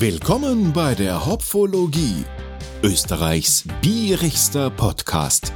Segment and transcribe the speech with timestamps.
[0.00, 2.24] Willkommen bei der Hopfologie,
[2.84, 5.52] Österreichs bierigster Podcast.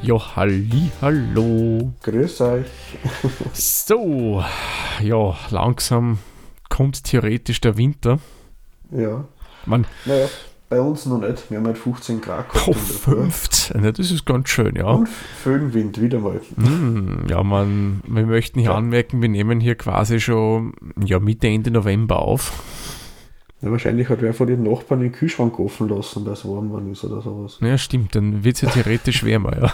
[0.00, 1.92] Ja, halli, hallo.
[2.02, 2.66] Grüß euch.
[3.52, 4.42] So,
[5.02, 6.18] ja, langsam
[6.70, 8.20] kommt theoretisch der Winter.
[8.90, 9.24] Ja.
[9.66, 10.28] Man, Naja,
[10.70, 11.50] bei uns noch nicht.
[11.50, 12.68] Wir haben halt 15 Grad gehabt.
[12.68, 13.16] oh, in der Früh.
[13.30, 14.86] 15, ja, das ist ganz schön, ja.
[14.86, 16.40] Und Föhnwind wieder mal.
[16.56, 18.76] Hm, ja, man, wir möchten hier Ja.
[18.76, 20.72] anmerken, wir nehmen hier quasi schon
[21.04, 22.62] ja, Mitte, Ende November auf.
[23.62, 26.82] Ja, wahrscheinlich hat wer von den Nachbarn den Kühlschrank offen lassen, dass es warm war
[26.90, 27.58] ist oder sowas.
[27.60, 29.72] Ja, stimmt, dann wird es ja theoretisch wärmer, ja.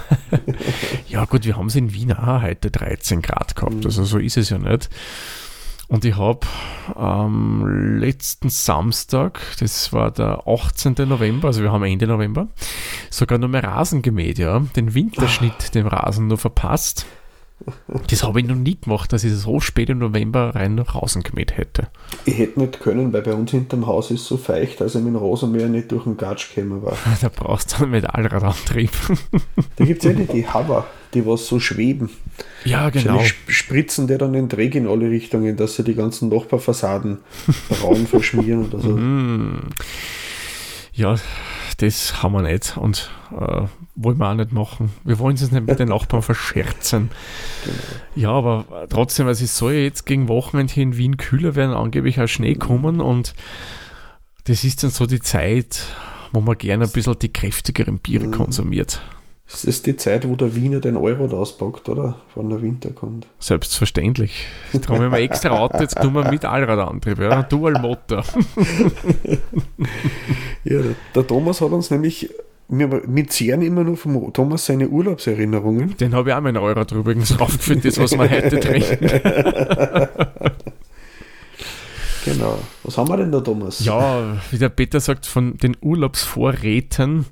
[1.08, 4.36] ja, gut, wir haben es in Wien auch heute 13 Grad gehabt, also so ist
[4.36, 4.90] es ja nicht.
[5.88, 6.46] Und ich habe
[6.94, 10.96] am letzten Samstag, das war der 18.
[11.08, 12.48] November, also wir haben Ende November,
[13.08, 14.60] sogar noch mal Rasen gemäht, ja.
[14.76, 17.06] Den Winterschnitt, dem Rasen nur verpasst.
[18.08, 21.22] Das habe ich noch nie gemacht, dass ich so spät im November rein noch Rasen
[21.22, 21.88] gemäht hätte.
[22.24, 25.14] Ich hätte nicht können, weil bei uns hinterm Haus ist so feucht, dass ich mit
[25.14, 26.96] dem Rasenmäher nicht durch den Gatsch gekommen war.
[27.20, 28.90] Da brauchst du einen Metallradantrieb.
[29.76, 32.10] Da gibt es ja die, die Hover, die was so schweben.
[32.64, 33.18] ja, genau.
[33.22, 37.18] Sp- spritzen die dann den Träg in alle Richtungen, dass sie die ganzen Nachbarfassaden
[37.68, 38.88] braun verschmieren oder so.
[38.90, 39.62] Mm.
[40.94, 41.14] Ja,
[41.78, 43.62] das haben wir nicht und äh,
[43.94, 44.92] wollen wir auch nicht machen.
[45.04, 47.10] Wir wollen es nicht mit den Nachbarn verscherzen.
[48.16, 51.74] Ja, aber trotzdem, also es soll ja jetzt gegen Wochenende hier in Wien kühler werden,
[51.74, 53.34] angeblich auch Schnee kommen und
[54.44, 55.84] das ist dann so die Zeit,
[56.32, 59.00] wo man gerne ein bisschen die kräftigeren Biere konsumiert.
[59.50, 62.16] Das ist die Zeit, wo der Wiener den Euro auspackt, oder?
[62.34, 63.26] Wenn der Winter kommt.
[63.38, 64.46] Selbstverständlich.
[64.74, 67.42] Darum haben wir extra Auto, jetzt tun wir mit Allradantrieb, ja.
[67.42, 68.24] Dual Motor.
[70.64, 72.28] Ja, der, der Thomas hat uns nämlich,
[72.68, 75.96] wir, wir zehren immer nur vom Thomas seine Urlaubserinnerungen.
[75.96, 79.08] Den habe ich auch meinen Euro drüber übrigens draufgeführt, das, was wir heute trinken.
[82.24, 82.58] Genau.
[82.82, 83.82] Was haben wir denn da, Thomas?
[83.82, 87.24] Ja, wie der Peter sagt, von den Urlaubsvorräten.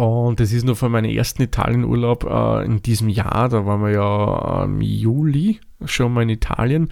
[0.00, 3.50] Und das ist nur von meinem ersten Italienurlaub äh, in diesem Jahr.
[3.50, 6.90] Da waren wir ja im Juli schon mal in Italien.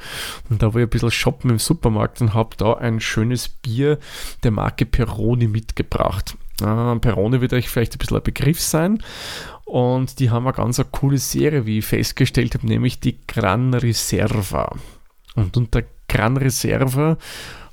[0.50, 3.98] Und da war ich ein bisschen shoppen im Supermarkt und habe da ein schönes Bier
[4.42, 6.36] der Marke Peroni mitgebracht.
[6.60, 9.02] Äh, Peroni wird euch vielleicht ein bisschen ein Begriff sein.
[9.64, 13.72] Und die haben eine ganz eine coole Serie, wie ich festgestellt habe, nämlich die Gran
[13.72, 14.76] Riserva.
[15.34, 17.16] Und unter Gran Reserva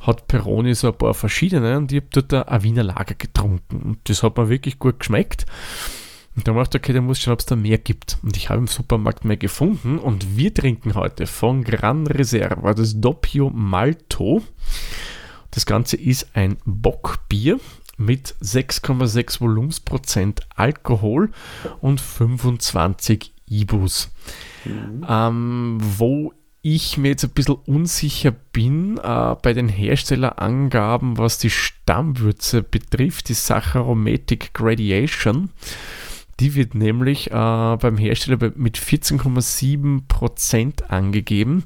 [0.06, 3.82] hat Peroni so ein paar verschiedene und ich habe dort ein Wiener Lager getrunken.
[3.82, 5.46] Und das hat mir wirklich gut geschmeckt.
[6.36, 8.18] Und da habe ich gedacht, okay, da muss ich schauen, ob es da mehr gibt.
[8.22, 13.00] Und ich habe im Supermarkt mehr gefunden und wir trinken heute von Gran Reserva das
[13.00, 14.44] Doppio Malto.
[15.52, 17.60] Das Ganze ist ein Bockbier
[17.98, 21.32] mit 6,6 Volumensprozent Alkohol
[21.80, 24.12] und 25 Ibus.
[25.08, 26.34] Ähm, wo
[26.68, 33.30] ich mir jetzt ein bisschen unsicher bin äh, bei den Herstellerangaben, was die Stammwürze betrifft,
[33.30, 35.52] die Sacharomatic Gradation.
[36.40, 41.64] Die wird nämlich äh, beim Hersteller mit 14,7% angegeben.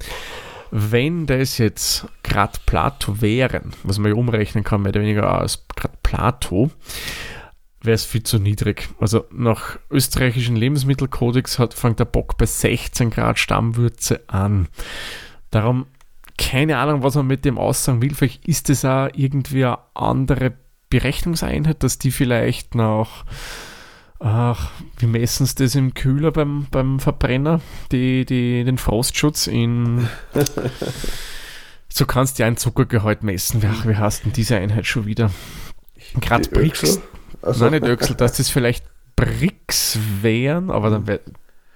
[0.69, 5.65] Wenn das jetzt Grad Plato wären, was man ja umrechnen kann, mehr oder weniger als
[5.77, 6.71] Grad Plato,
[7.81, 8.89] wäre es viel zu niedrig.
[8.99, 14.67] Also nach österreichischen Lebensmittelkodex hat, fängt der Bock bei 16 Grad Stammwürze an.
[15.51, 15.87] Darum
[16.39, 18.15] keine Ahnung, was man mit dem aussagen will.
[18.15, 20.53] Vielleicht ist es auch irgendwie eine andere
[20.89, 23.25] Berechnungseinheit, dass die vielleicht nach,
[24.19, 27.59] ach, wie messen sie das im Kühler beim, beim Verbrenner,
[27.91, 30.07] die, die, den Frostschutz in.
[31.91, 33.63] So kannst du ja ein Zuckergehalt messen.
[33.65, 35.31] Ach, wie heißt denn diese Einheit schon wieder?
[36.21, 37.01] Grad Brix.
[37.41, 38.83] Also, Nein, nicht Öxel, dass das vielleicht
[39.15, 41.21] Bricks wären, aber dann wäre.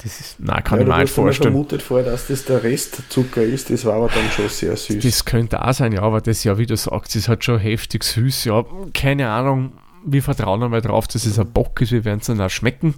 [0.03, 0.39] Das ist.
[0.39, 1.53] Nein, kann ja, ich mir nicht vorstellen.
[1.53, 3.69] vermutet vorher, dass das der Restzucker ist.
[3.69, 5.03] Das war aber dann schon sehr süß.
[5.03, 8.03] Das könnte auch sein, ja, aber das ja, wie du sagst, ist halt schon heftig
[8.03, 8.45] süß.
[8.45, 9.73] Ja, keine Ahnung,
[10.05, 12.95] wir vertrauen einmal drauf, dass es ein Bock ist, wir werden es dann auch schmecken.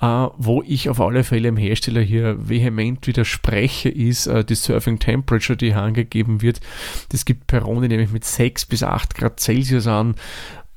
[0.00, 5.00] Äh, wo ich auf alle Fälle im Hersteller hier vehement widerspreche, ist äh, die Surfing
[5.00, 6.60] Temperature, die hier angegeben wird.
[7.08, 10.14] Das gibt Peroni nämlich mit 6 bis 8 Grad Celsius an.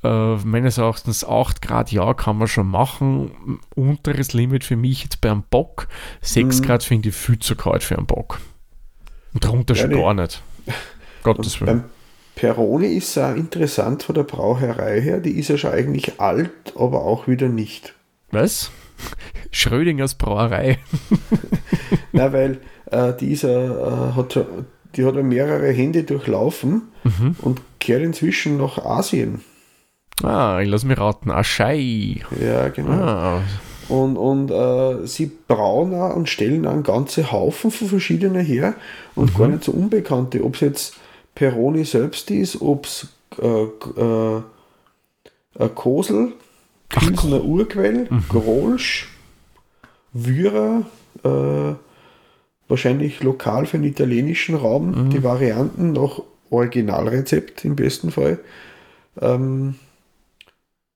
[0.04, 3.60] Äh, meines Erachtens 8 Grad, ja, kann man schon machen.
[3.76, 5.86] Unteres Limit für mich jetzt bei einem Bock.
[6.22, 6.64] 6 Mhm.
[6.64, 8.40] Grad finde ich viel zu kalt für einen Bock.
[9.32, 10.42] Und darunter Ja, schon gar nicht.
[11.22, 11.80] Gottes Willen.
[11.82, 11.84] Beim
[12.34, 15.20] Peroni ist auch interessant von der Brauerei her.
[15.20, 17.94] Die ist ja schon eigentlich alt, aber auch wieder nicht.
[18.32, 18.70] Was?
[19.52, 20.78] Schrödingers Brauerei.
[22.12, 22.60] Na, weil
[22.90, 24.44] äh, die ist ja, äh, hat,
[24.96, 27.36] die hat ja mehrere Hände durchlaufen Mhm.
[27.40, 29.42] und kehrt inzwischen nach Asien.
[30.22, 31.30] Ah, ich lass mich raten.
[31.30, 32.20] Aschei.
[32.40, 32.92] Ja, genau.
[32.92, 33.42] Ah,
[33.88, 38.74] Und, und äh, sie brauen auch und stellen auch einen ganzen Haufen von verschiedenen her
[39.14, 40.44] und gar nicht so unbekannte.
[40.44, 40.96] Ob es jetzt
[41.34, 43.08] Peroni selbst ist, ob es
[43.40, 44.42] äh, äh,
[45.58, 46.32] ein Kosel,
[46.88, 48.24] Pilsener Urquell, Mhm.
[48.28, 49.08] Grolsch,
[50.12, 50.82] Wyra,
[51.24, 51.74] äh,
[52.68, 55.10] wahrscheinlich lokal für den italienischen Raum, Mhm.
[55.10, 56.20] die Varianten nach
[56.50, 58.38] Originalrezept im besten Fall.
[59.20, 59.74] Ähm,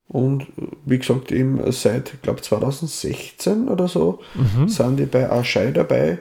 [0.08, 0.46] und äh,
[0.84, 4.68] wie gesagt, eben seit, glaube 2016 oder so, Mhm.
[4.68, 6.18] sind die bei Aschei dabei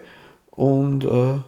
[0.51, 1.39] und äh,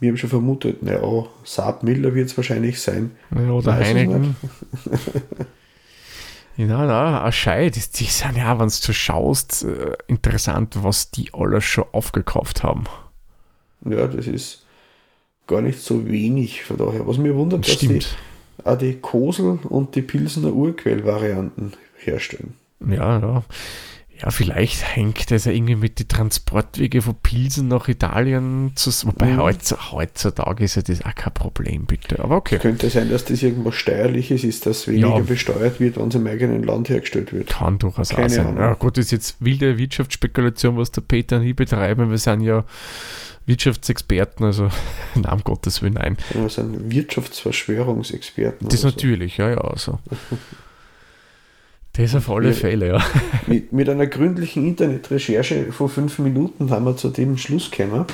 [0.00, 3.10] wir haben schon vermutet, naja, Saab Miller wird es wahrscheinlich sein.
[3.34, 4.34] Ja, Oder Heineken.
[6.56, 11.64] Ja, na, Aschei, die, die sind ja, wenn du schaust, äh, interessant, was die alles
[11.64, 12.84] schon aufgekauft haben.
[13.88, 14.66] Ja, das ist
[15.46, 17.06] gar nicht so wenig von daher.
[17.06, 18.16] Was mir wundert, dass die Stimmt.
[18.64, 22.54] Auch die Kosel und die Pilsener Urquell-Varianten herstellen.
[22.86, 23.42] Ja, ja.
[24.22, 29.14] Ja, vielleicht hängt das ja irgendwie mit den Transportwege von Pilsen nach Italien zusammen.
[29.14, 29.38] Wobei Mhm.
[29.40, 32.22] heutz- heutzutage ist ja das auch kein Problem, bitte.
[32.22, 32.58] Aber okay.
[32.58, 35.18] Könnte sein, dass das irgendwas Steuerliches ist, dass weniger Ja.
[35.20, 37.48] besteuert wird, wenn es im eigenen Land hergestellt wird.
[37.48, 38.46] Kann durchaus auch Keine sein.
[38.48, 38.58] Ahnung.
[38.60, 42.10] Ja, gut, das ist jetzt wilde Wirtschaftsspekulation, was der Peter und ich betreiben.
[42.10, 42.64] Wir sind ja
[43.46, 44.68] Wirtschaftsexperten, also
[45.14, 46.16] na, um Gottes Willen, nein.
[46.32, 48.68] Wir sind Wirtschaftsverschwörungsexperten.
[48.68, 48.96] Das oder so.
[48.96, 49.58] natürlich, ja, ja.
[49.58, 49.98] Also.
[51.94, 53.02] Das auf alle Wir- Fälle, ja.
[53.46, 58.04] Mit, mit einer gründlichen Internetrecherche von fünf Minuten haben wir zu dem Schluss gekommen.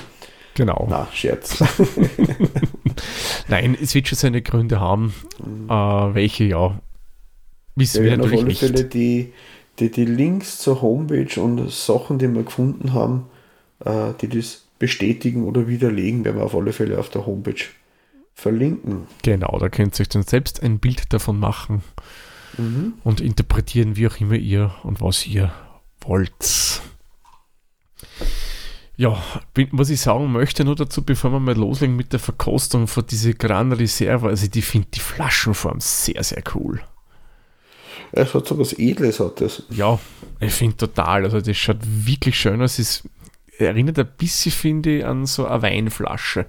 [0.55, 0.87] Genau.
[0.89, 1.63] Na, Scherz.
[3.49, 5.13] Nein, es wird schon seine Gründe haben,
[5.69, 5.73] äh,
[6.15, 6.81] welche ja
[7.75, 8.79] wissen Wir wir werden auf natürlich alle nicht.
[8.79, 9.33] Fälle die,
[9.79, 13.27] die, die Links zur Homepage und Sachen, die wir gefunden haben,
[13.85, 17.65] äh, die das bestätigen oder widerlegen, werden wir auf alle Fälle auf der Homepage
[18.35, 19.07] verlinken.
[19.23, 21.83] Genau, da könnt ihr euch dann selbst ein Bild davon machen
[22.59, 22.95] Mhm.
[23.05, 25.53] und interpretieren, wie auch immer ihr und was ihr
[26.01, 26.81] wollt.
[28.97, 32.87] Ja, bin, was ich sagen möchte nur dazu, bevor wir mal loslegen mit der Verkostung
[32.87, 36.81] von diese Gran Reserva, also ich finde die Flaschenform sehr, sehr cool.
[38.13, 39.65] Es hat so was Edles, hat das.
[39.69, 39.99] Ja,
[40.41, 43.03] ich finde total, also das schaut wirklich schön aus, es
[43.59, 46.47] erinnert ein bisschen, finde ich, an so eine Weinflasche.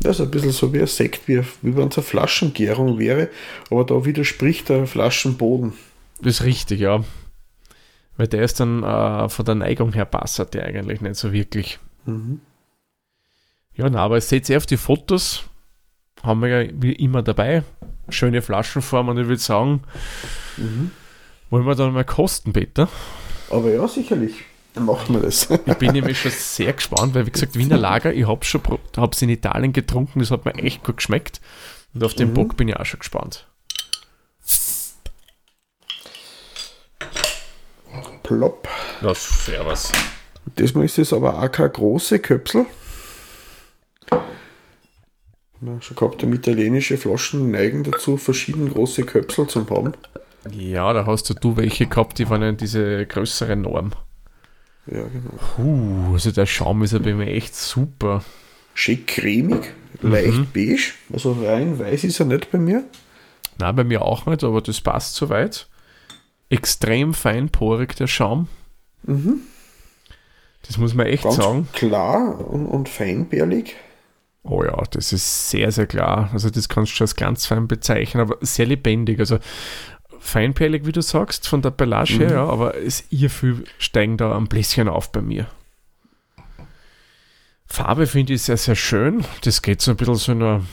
[0.00, 3.28] Das ist ein bisschen so wie ein Sekt, wie, wie wenn es eine Flaschengärung wäre,
[3.70, 5.74] aber da widerspricht der Flaschenboden.
[6.20, 7.04] Das ist richtig, ja.
[8.16, 11.78] Weil der ist dann äh, von der Neigung her passt der eigentlich nicht so wirklich.
[12.06, 12.40] Mhm.
[13.76, 15.44] Ja, na, aber seht ihr auf die Fotos,
[16.22, 17.62] haben wir ja wie immer dabei.
[18.08, 19.82] Schöne Flaschenform und ich würde sagen,
[20.56, 20.90] Mhm.
[21.50, 22.88] wollen wir dann mal kosten, Peter?
[23.50, 24.44] Aber ja, sicherlich.
[24.76, 25.48] Machen wir das.
[25.50, 28.60] Ich bin nämlich schon sehr gespannt, weil wie gesagt, Wiener Lager, ich habe schon
[28.96, 31.40] hab's in Italien getrunken, das hat mir echt gut geschmeckt.
[31.94, 32.34] Und auf den Mhm.
[32.34, 33.46] Bock bin ich auch schon gespannt.
[38.24, 38.68] Plopp.
[39.02, 39.92] Ja, servus.
[40.58, 42.66] Diesmal ist es aber auch keine große Köpsel.
[44.10, 49.94] Haben schon gehabt, um italienische Flaschen neigen dazu, verschiedene große Köpsel zu haben.
[50.50, 53.92] Ja, da hast du, du welche gehabt, die waren ja diese größere Norm.
[54.86, 55.30] Ja, genau.
[55.56, 58.22] Puh, also der Schaum ist ja bei mir echt super.
[58.74, 59.72] Schick cremig,
[60.02, 60.92] leicht beige.
[61.12, 62.84] Also rein weiß ist er nicht bei mir.
[63.58, 65.68] Na, bei mir auch nicht, aber das passt soweit.
[66.50, 68.48] Extrem feinporig der Schaum.
[69.04, 69.40] Mhm.
[70.66, 71.68] Das muss man echt Ganz sagen.
[71.72, 73.76] klar und, und feinbärlig.
[74.42, 76.30] Oh ja, das ist sehr, sehr klar.
[76.32, 79.18] Also das kannst du schon als ganz fein bezeichnen, aber sehr lebendig.
[79.20, 79.38] Also
[80.24, 84.36] feinperlig, wie du sagst, von der Pelage her, ja, aber es ihr viel steigen da
[84.36, 85.46] ein bisschen auf bei mir.
[87.66, 89.24] Farbe finde ich sehr, sehr schön.
[89.42, 90.66] Das geht so ein bisschen so in ein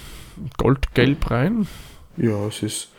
[0.58, 1.68] Goldgelb rein.
[2.16, 2.90] Ja, es ist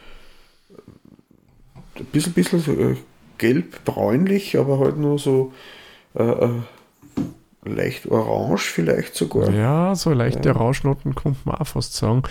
[1.94, 2.96] ein bisschen, bisschen so, äh,
[3.38, 5.52] gelb-bräunlich, aber halt nur so
[6.14, 6.60] äh, äh,
[7.64, 9.50] leicht orange vielleicht sogar.
[9.50, 10.54] Ja, so leichte Ja.
[10.54, 12.24] Rauschnoten könnte man auch fast sagen.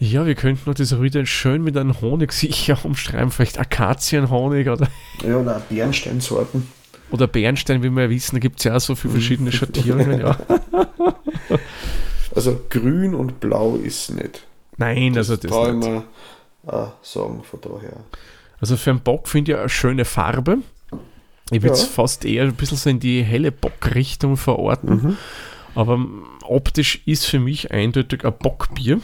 [0.00, 4.86] Ja, wir könnten noch das wieder schön mit einem Honig sicher umschreiben, vielleicht Akazienhonig oder,
[5.26, 6.68] Ja, oder Bernsteinsorten.
[7.10, 10.20] oder Bernstein, wie wir ja wissen, da gibt es ja auch so viele verschiedene Schattierungen.
[10.20, 10.36] Ja.
[12.34, 14.46] Also grün und blau ist nicht.
[14.76, 15.88] Nein, also das ich nicht.
[15.88, 16.04] mal
[16.68, 17.96] äh, sagen von daher.
[18.60, 20.58] Also für einen Bock finde ich eine schöne Farbe.
[21.50, 21.88] Ich würde es Ja.
[21.88, 24.90] fast eher ein bisschen so in die helle Bockrichtung verorten.
[24.90, 25.16] Mhm.
[25.74, 26.06] Aber
[26.44, 29.00] optisch ist für mich eindeutig ein Bockbier.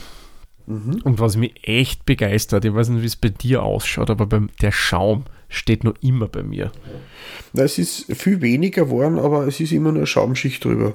[0.66, 1.00] Mhm.
[1.04, 4.48] Und was mich echt begeistert, ich weiß nicht, wie es bei dir ausschaut, aber beim,
[4.62, 6.72] der Schaum steht noch immer bei mir.
[7.52, 10.94] Na, es ist viel weniger geworden, aber es ist immer nur eine Schaumschicht drüber.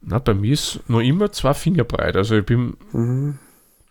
[0.00, 3.38] Na, bei mir ist noch immer zwei Finger breit, also ich bin Mhm.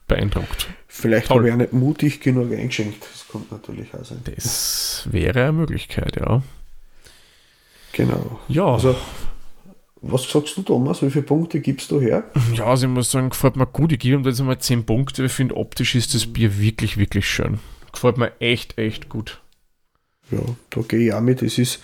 [0.07, 0.67] beeindruckt.
[0.87, 3.01] Vielleicht habe ich auch nicht mutig genug eingeschenkt.
[3.01, 4.19] Das kommt natürlich auch sein.
[4.35, 6.41] Das wäre eine Möglichkeit, ja.
[7.93, 8.39] Genau.
[8.47, 8.95] Ja, Also
[10.01, 11.03] Was sagst du, Thomas?
[11.03, 12.24] Wie viele Punkte gibst du her?
[12.55, 13.91] Ja, also ich muss sagen, gefällt mir gut.
[13.91, 15.24] Ich gebe ihm jetzt einmal 10 Punkte.
[15.24, 17.60] Ich finde, optisch ist das Bier wirklich, wirklich schön.
[17.91, 19.41] Gefällt mir echt, echt gut.
[20.31, 20.39] Ja,
[20.72, 21.43] da gehe ich auch mit.
[21.43, 21.84] Es ist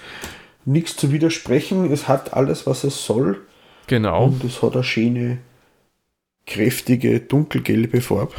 [0.65, 1.91] nichts zu widersprechen.
[1.91, 3.45] Es hat alles, was es soll.
[3.85, 4.25] Genau.
[4.25, 5.37] Und es hat eine schöne,
[6.47, 8.33] kräftige, dunkelgelbe Farbe.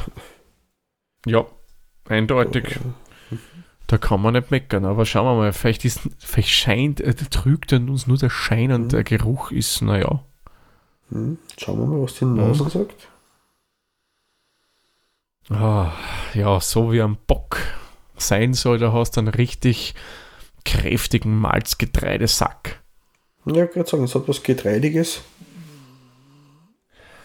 [1.24, 1.46] Ja,
[2.08, 2.78] eindeutig.
[3.88, 7.72] Da kann man nicht meckern, aber schauen wir mal, vielleicht, ist, vielleicht scheint, äh, trügt
[7.72, 10.22] er uns nur der Schein und der Geruch ist, naja.
[11.10, 12.68] Hm, Schauen wir mal, was die Nase Mhm.
[12.68, 13.08] sagt.
[15.50, 15.92] Ah,
[16.34, 17.56] ja, so wie ein Bock
[18.18, 19.94] sein soll, da hast du einen richtig
[20.66, 22.80] kräftigen Malzgetreidesack.
[23.46, 25.22] Ja, ich gerade sagen, es hat was Getreidiges.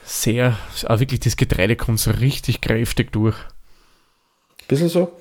[0.06, 3.36] Sehr, auch wirklich das Getreide kommt so richtig kräftig durch.
[4.70, 5.12] Bisschen so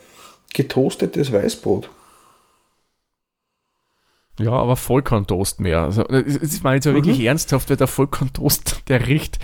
[0.55, 1.91] getoastetes Weißbrot.
[4.39, 5.81] Ja, aber Vollkorntoast mehr.
[5.83, 9.39] Also, das das war jetzt ja wirklich ernsthaft, weil der Vollkorntoast, der riecht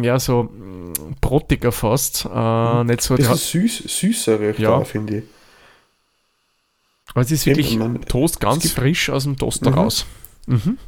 [0.00, 2.24] ja so mm, brottiger fast.
[2.32, 4.84] Äh, nicht so, Bisschen hat, süß, süßere, Ja.
[4.84, 5.24] finde ich.
[7.10, 9.76] aber es ist wirklich Eben, man- Toast ganz frisch aus dem Toaster Mhm.
[9.78, 10.06] raus.
[10.46, 10.78] Mhm.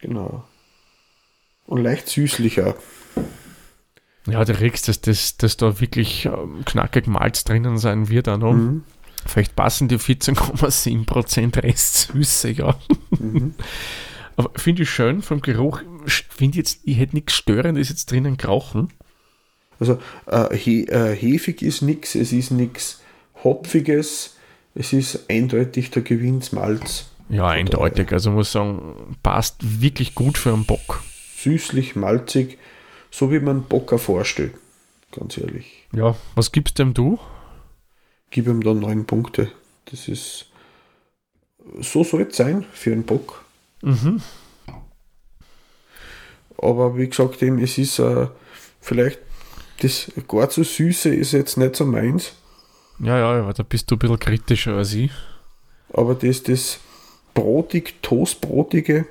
[0.00, 0.44] Genau.
[1.66, 2.76] Und leicht süßlicher.
[4.26, 8.28] Ja, du riechst, dass, das, dass da wirklich ähm, knackig Malz drinnen sein wird.
[8.28, 8.52] Auch noch.
[8.52, 8.84] Mhm.
[9.26, 12.76] Vielleicht passen die 14,7% Restsüße, ja.
[13.18, 13.54] Mhm.
[14.36, 15.82] Aber finde ich schön vom Geruch.
[16.06, 18.88] Finde jetzt, ich hätte nichts Störendes jetzt drinnen krauchen.
[19.78, 23.02] Also äh, he, äh, hefig ist nichts, es ist nichts
[23.44, 24.36] Hopfiges,
[24.74, 27.10] es ist eindeutig der Gewinnsmalz.
[27.28, 28.12] Ja, eindeutig.
[28.12, 31.02] Also muss sagen, passt wirklich gut für einen Bock.
[31.38, 32.58] Süßlich, malzig,
[33.12, 34.54] so wie man Bocker vorstellt.
[35.12, 35.86] Ganz ehrlich.
[35.94, 37.20] Ja, was gibst dem du?
[38.30, 39.52] Gib ihm da neun Punkte.
[39.84, 40.46] Das ist.
[41.80, 43.44] So soll es sein für einen Bock.
[43.82, 44.20] Mhm.
[46.58, 48.26] Aber wie gesagt, eben, es ist äh,
[48.80, 49.20] vielleicht
[49.80, 52.32] das gar zu süße ist jetzt nicht so meins.
[53.00, 55.10] Ja, ja, aber da bist du ein bisschen kritischer als ich.
[55.92, 56.78] Aber das, das
[57.34, 59.06] brotig, toastbrotige,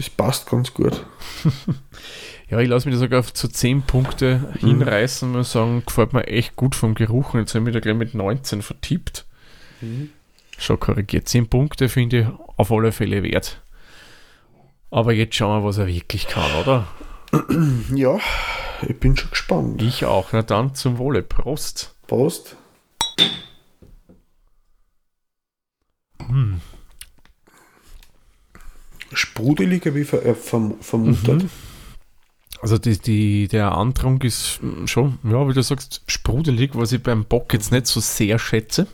[0.00, 1.04] das passt ganz gut.
[2.48, 6.26] Ja, ich lasse mich da sogar auf zu 10 Punkte hinreißen und sagen, gefällt mir
[6.26, 7.32] echt gut vom Geruch.
[7.32, 9.24] Und jetzt habe ich mich da gleich mit 19 vertippt.
[10.58, 11.28] Schon korrigiert.
[11.28, 12.26] 10 Punkte finde ich
[12.56, 13.62] auf alle Fälle wert.
[14.90, 16.88] Aber jetzt schauen wir, was er wirklich kann, oder?
[17.94, 18.18] Ja,
[18.82, 19.80] ich bin schon gespannt.
[19.82, 20.32] Ich auch.
[20.32, 21.22] Na dann zum Wohle.
[21.22, 21.94] Prost.
[22.08, 22.56] Prost.
[26.26, 26.60] Hm.
[29.12, 31.42] Sprudeliger wie ver äh, verm vermutet.
[31.44, 31.50] Mhm.
[32.62, 37.24] Also die, die, der Antrunk ist schon, ja, wie du sagst, sprudelig, was ich beim
[37.24, 38.86] Bock jetzt nicht so sehr schätze.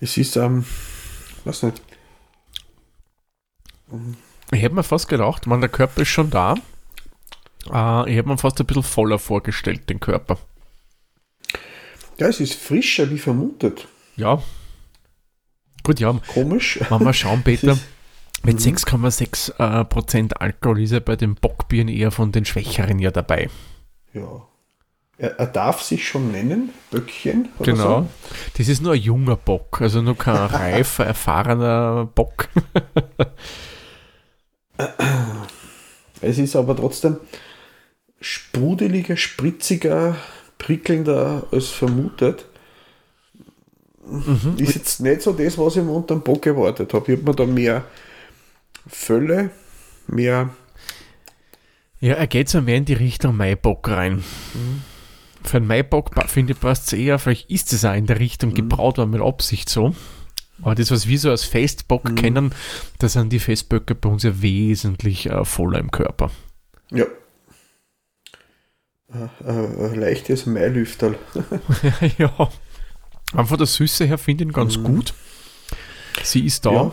[0.00, 0.64] Es ist, ähm,
[1.44, 1.82] weiß nicht,
[4.52, 6.54] Ich hätte mir fast gedacht, man, der Körper ist schon da.
[7.72, 10.38] Äh, ich hätte mir fast ein bisschen voller vorgestellt, den Körper.
[12.18, 13.88] ja, es ist frischer wie vermutet.
[14.16, 14.40] Ja.
[15.86, 16.80] Gut, ja, Komisch.
[16.88, 17.78] wenn wir schauen, Peter,
[18.42, 23.12] mit 6,6% äh, Prozent Alkohol ist er bei den Bockbieren eher von den Schwächeren ja
[23.12, 23.48] dabei.
[24.12, 24.42] Ja.
[25.16, 27.50] Er, er darf sich schon nennen, Böckchen.
[27.60, 28.00] Oder Genau.
[28.00, 28.08] So.
[28.58, 32.48] Das ist nur ein junger Bock, also nur kein reifer, erfahrener Bock.
[36.22, 37.18] Es ist aber trotzdem
[38.20, 40.16] sprudeliger, spritziger,
[40.58, 42.46] prickelnder als vermutet.
[44.08, 44.54] Mhm.
[44.58, 47.12] Ist jetzt nicht so das, was ich mir unter dem Bock erwartet habe.
[47.12, 47.84] Ich habe mir da mehr
[48.86, 49.50] Fülle,
[50.06, 50.50] mehr
[52.00, 54.22] Ja, er geht so mehr in die Richtung Maibock rein.
[55.42, 58.54] Für einen Maibock finde ich passt es eher, vielleicht ist es auch in der Richtung
[58.54, 59.94] gebraut worden mit Absicht so.
[60.62, 62.52] Aber das, was wir so als Festbock kennen,
[62.98, 66.30] da sind die Festböcke bei uns ja wesentlich äh, voller im Körper.
[66.90, 67.04] Ja.
[69.12, 71.18] Äh, äh, ein leichtes Mailüfterl.
[72.18, 72.50] ja.
[73.36, 75.12] Einfach der Süße her finde ich ihn ganz gut.
[76.22, 76.72] Sie ist da.
[76.72, 76.92] Ja.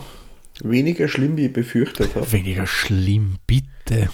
[0.60, 2.30] Weniger schlimm, wie ich befürchtet habe.
[2.30, 4.08] Weniger schlimm, bitte.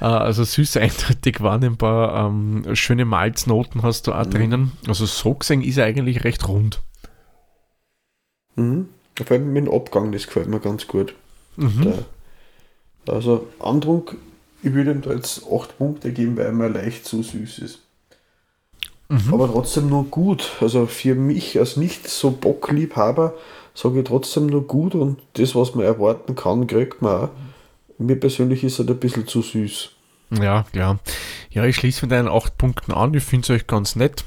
[0.00, 2.26] Äh, also süß eindeutig wahrnehmbar.
[2.26, 4.72] Ähm, schöne Malznoten hast du auch drinnen.
[4.88, 6.82] Also so gesehen ist er eigentlich recht rund.
[8.54, 8.88] Mhm.
[9.16, 11.14] Vor allem mit dem Abgang, das gefällt mir ganz gut.
[11.56, 11.94] Mhm.
[13.06, 14.16] Also Andruck,
[14.62, 17.85] ich würde ihm da jetzt 8 Punkte geben, weil er mir leicht zu süß ist.
[19.08, 19.32] Mhm.
[19.32, 20.52] Aber trotzdem nur gut.
[20.60, 23.34] Also für mich als nicht so Bockliebhaber
[23.74, 27.28] sage ich trotzdem nur gut und das, was man erwarten kann, kriegt man auch.
[27.98, 29.90] Mir persönlich ist er ein bisschen zu süß.
[30.30, 30.98] Ja, klar.
[31.50, 33.14] Ja, ich schließe mit deinen acht Punkten an.
[33.14, 34.24] Ich finde es euch ganz nett.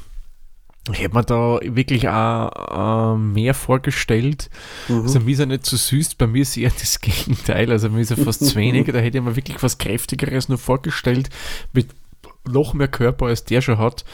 [0.91, 4.49] Ich hätte mir da wirklich auch äh, mehr vorgestellt.
[4.87, 5.01] Mhm.
[5.01, 7.71] Also mir ist er nicht zu süß, bei mir ist eher das Gegenteil.
[7.71, 8.87] Also mir ist er fast zu wenig.
[8.91, 11.29] Da hätte ich mir wirklich was Kräftigeres nur vorgestellt,
[11.73, 11.89] mit
[12.47, 14.05] noch mehr Körper, als der schon hat.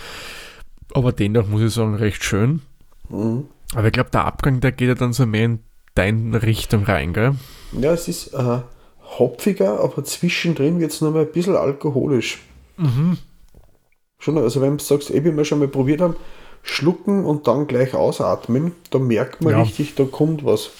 [0.96, 2.62] Aber dennoch muss ich sagen, recht schön.
[3.10, 3.46] Mhm.
[3.74, 5.60] Aber ich glaube, der Abgang, der geht ja dann so mehr in
[5.94, 7.36] deine Richtung rein, gell?
[7.74, 8.60] Ja, es ist äh,
[9.04, 12.40] hopfiger, aber zwischendrin wird es nochmal ein bisschen alkoholisch.
[12.78, 13.18] Mhm.
[14.20, 16.16] Schon, also wenn du sagst, eh, wie wir schon mal probiert haben,
[16.64, 19.62] schlucken und dann gleich ausatmen, da merkt man Ja.
[19.62, 20.72] richtig, da kommt was.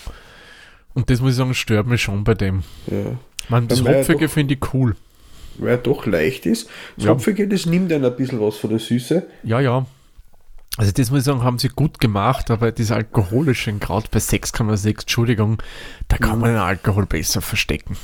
[0.94, 2.64] Und das muss ich sagen, stört mich schon bei dem.
[2.88, 3.18] Ja.
[3.50, 4.96] Meine, das Weil Hopfige finde ich cool.
[5.58, 6.70] Weil er doch leicht ist.
[6.96, 7.12] Das Ja.
[7.12, 9.28] Hopfige, das nimmt dann ein bisschen was von der Süße.
[9.44, 9.86] Ja, ja.
[10.78, 14.88] Also das muss ich sagen, haben sie gut gemacht, aber das Alkoholische, gerade bei 6,6,
[15.02, 15.62] Entschuldigung,
[16.10, 17.96] da kann man den Alkohol besser verstecken.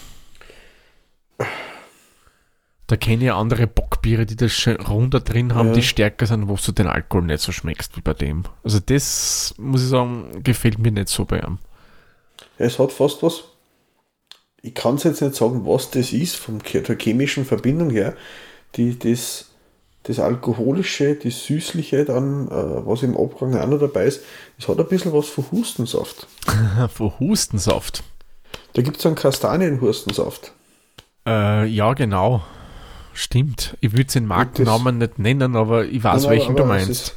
[2.87, 5.73] Da kenne ich andere Bockbiere, die das schön runter drin haben, Ja.
[5.73, 8.43] die stärker sind, wo du den Alkohol nicht so schmeckst wie bei dem.
[8.63, 11.57] Also das, muss ich sagen, gefällt mir nicht so bei ihm.
[12.57, 13.43] Es hat fast was.
[14.61, 18.13] Ich kann es jetzt nicht sagen, was das ist, von der chemischen Verbindung her.
[18.75, 19.50] Die, das,
[20.03, 24.21] das Alkoholische, das Süßliche, dann, äh, was im Abgang auch noch dabei ist,
[24.57, 26.27] es hat ein bisschen was von Hustensaft.
[26.93, 28.03] Von Hustensaft.
[28.73, 30.53] Da gibt es einen Kastanienhustensaft.
[31.27, 32.41] Äh, ja, genau.
[33.13, 33.77] Stimmt.
[33.81, 36.89] Ich würde den Markennamen nicht nennen, aber ich weiß, Nein, welchen aber du meinst.
[36.89, 37.15] Ist,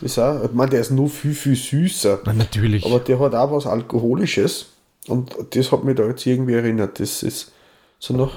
[0.00, 2.20] das auch, ich meine, der ist nur viel, viel süßer.
[2.24, 2.86] Na, natürlich.
[2.86, 4.66] Aber der hat auch was Alkoholisches.
[5.08, 7.00] Und das hat mich da jetzt irgendwie erinnert.
[7.00, 7.52] Das ist
[7.98, 8.32] so nach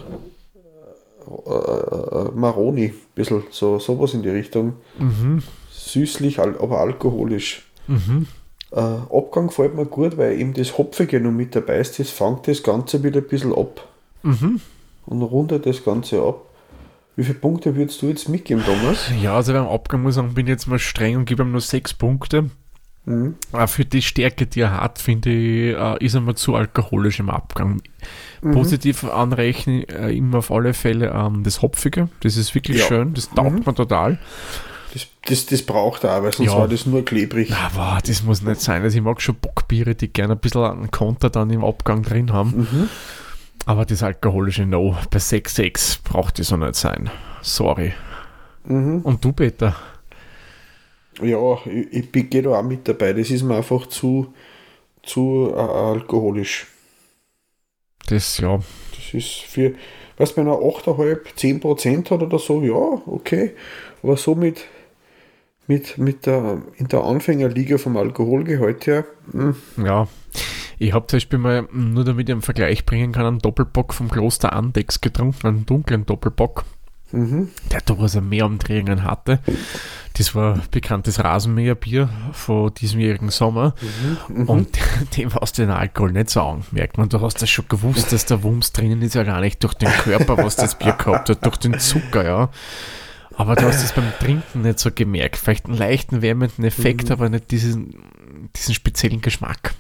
[1.46, 4.74] äh, äh, Maroni, ein bisschen so sowas in die Richtung.
[5.00, 5.42] mhm.
[5.72, 7.70] Süßlich, aber alkoholisch.
[7.88, 8.28] Mhm.
[8.72, 12.00] Äh, Abgang gefällt mir gut, weil eben das Hopfige noch mit dabei ist.
[12.00, 13.88] Das fängt das Ganze wieder ein bisschen ab
[14.24, 14.62] Mhm.
[15.06, 16.42] und rundet das Ganze ab.
[17.16, 19.10] Wie viele Punkte würdest du jetzt mitgeben, Thomas?
[19.22, 21.52] Ja, also beim Abgang muss ich sagen, bin ich jetzt mal streng und gebe ihm
[21.52, 22.50] nur sechs Punkte.
[23.06, 23.36] Mhm.
[23.52, 27.20] Auch für die Stärke, die er hat, finde ich, äh, ist er mal zu alkoholisch
[27.20, 27.82] im Abgang.
[28.42, 28.52] Mhm.
[28.52, 32.08] Positiv anrechnen äh, immer auf alle Fälle ähm, das Hopfige.
[32.22, 32.86] Das ist wirklich Ja.
[32.88, 33.64] schön, das taugt Mhm.
[33.66, 34.20] mir total.
[34.94, 36.58] Das, das, das braucht er auch, weil sonst Ja.
[36.60, 37.52] war das nur klebrig.
[37.54, 38.84] Aber das muss nicht sein.
[38.84, 42.32] Also ich mag schon Bockbiere, die gerne ein bisschen einen Konter dann im Abgang drin
[42.32, 42.68] haben.
[42.72, 42.90] Mhm.
[43.66, 47.10] Aber das alkoholische No bei 6,6 braucht das so nicht sein.
[47.42, 47.94] Sorry.
[48.66, 49.00] Mhm.
[49.02, 49.76] Und du, Peter?
[51.22, 53.14] Ja, ich, ich bin- gehe da auch mit dabei.
[53.14, 54.34] Das ist mir einfach zu,
[55.04, 56.68] zu äh, alkoholisch.
[58.08, 58.60] Das, ja,
[58.96, 59.74] Das ist für,
[60.18, 63.52] was wenn er 8,5, 10% hat oder so, ja, okay.
[64.02, 64.66] Aber so mit,
[65.68, 70.08] mit, mit der, in der Anfängerliga vom Alkoholgehalt her, hm, Ja,
[70.80, 74.10] ich habe zum Beispiel mal, nur damit ich einen Vergleich bringen kann, einen Doppelbock vom
[74.10, 76.66] Kloster Andex getrunken, einen dunklen Doppelbock,
[77.14, 79.40] mhm, der durchaus mehr Umdrehungen hatte.
[80.18, 83.74] Das war bekanntes Rasenmäherbier von diesemjährigen Sommer.
[84.28, 84.50] mhm.
[84.50, 84.78] Und
[85.18, 86.98] dem hast du den Alkohol nicht so angemerkt.
[86.98, 89.74] Man, du hast das schon gewusst, dass der Wumms drinnen ist, ja gar nicht durch
[89.76, 92.50] den Körper, was das Bier gehabt hat, durch den Zucker, ja.
[93.36, 95.38] Aber du hast es beim Trinken nicht so gemerkt.
[95.38, 97.96] Vielleicht einen leichten wärmenden Effekt, aber nicht diesen,
[98.56, 99.74] diesen speziellen Geschmack.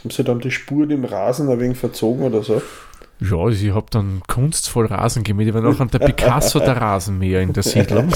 [0.00, 2.60] haben sie dann die Spuren im Rasen ein wenig verzogen oder so?
[3.20, 5.48] Ja, also ich habe dann kunstvoll Rasen gemäht.
[5.48, 8.08] Ich war noch an der Picasso der Rasenmäher in der Siedlung.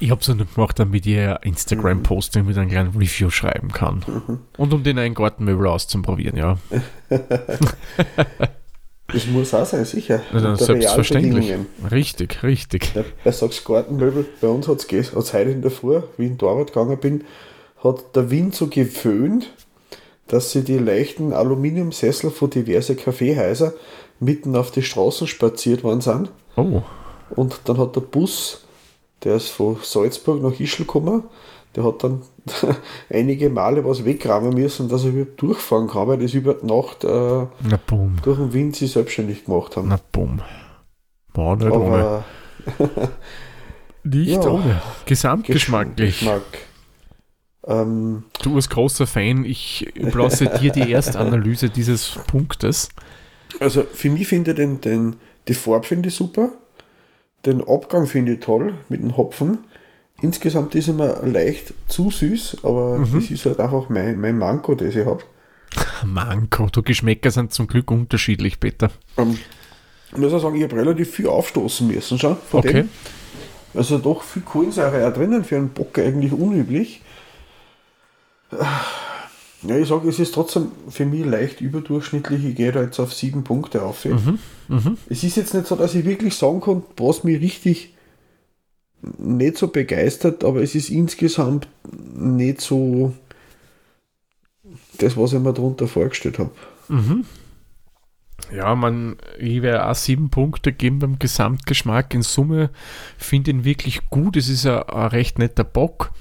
[0.00, 4.02] ich habe es nur gemacht, damit ich ein Instagram-Posting mit einem kleinen Review schreiben kann.
[4.56, 6.56] Und um den einen Gartenmöbel auszuprobieren, ja.
[9.08, 10.22] Das muss auch sein, sicher.
[10.32, 11.54] Na selbstverständlich.
[11.90, 12.94] Richtig, richtig.
[12.94, 16.38] Ja, bei sagst Gartenmöbel, bei uns hat es heute in der Früh, wie ich in
[16.38, 17.24] die Arbeit gegangen bin,
[17.84, 19.52] hat der Wind so geföhnt,
[20.28, 23.72] dass sie die leichten Aluminiumsessel von diverse Kaffeehäuser
[24.20, 26.30] mitten auf die Straßen spaziert worden sind.
[26.56, 26.82] Oh,
[27.30, 28.64] Und dann hat der Bus,
[29.24, 31.24] der ist von Salzburg nach Ischl gekommen,
[31.74, 32.22] der hat dann
[33.10, 37.04] einige Male was wegräumen müssen, dass er überhaupt durchfahren kann, weil das über die Nacht
[37.04, 37.78] äh, na
[38.22, 39.88] durch den Wind sie selbstständig gemacht haben.
[39.88, 40.40] na bumm.
[41.34, 41.98] War nicht ohne.
[41.98, 42.24] Aber
[44.04, 44.50] Nicht ja.
[44.50, 44.80] ohne.
[45.04, 46.20] Gesamtgeschmacklich.
[46.20, 46.42] Geschmack.
[47.66, 52.88] Ähm, Du als großer Fan, ich überlasse dir die Erstanalyse dieses Punktes.
[53.60, 55.16] also für mich finde ich den, den,
[55.48, 56.50] die Farbe finde ich super.
[57.44, 59.58] Den Abgang finde ich toll mit dem Hopfen.
[60.22, 63.14] Insgesamt ist er mir leicht zu süß, aber Mhm.
[63.20, 65.22] das ist halt einfach mein, mein Manko, das ich habe.
[66.04, 68.90] Manko, du Geschmäcker sind zum Glück unterschiedlich, Peter.
[69.18, 69.38] Ähm,
[70.12, 72.72] ich muss auch sagen, ich habe relativ viel aufstoßen müssen schon Okay.
[72.72, 72.88] dem.
[73.74, 77.02] Also doch viel Kohlensäure auch drinnen, für einen Bock eigentlich unüblich.
[79.62, 82.44] Ja, ich sage, es ist trotzdem für mich leicht überdurchschnittlich.
[82.44, 84.04] Ich gehe da jetzt auf sieben Punkte auf.
[84.04, 84.38] Mhm.
[85.08, 87.94] Es ist jetzt nicht so, dass ich wirklich sagen kann, was mich richtig
[89.18, 91.68] nicht so begeistert, aber es ist insgesamt
[92.14, 93.14] nicht so
[94.98, 96.50] das, was ich mir darunter vorgestellt habe.
[96.88, 97.24] Mhm.
[98.54, 102.14] Ja, man, ich werde auch sieben Punkte geben beim Gesamtgeschmack.
[102.14, 102.70] In Summe
[103.16, 104.36] finde ich ihn wirklich gut.
[104.36, 106.12] Es ist ein, ein recht netter Bock.